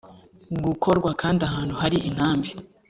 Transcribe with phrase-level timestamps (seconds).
[0.65, 2.49] gukorwa kandi ahantu hari intambi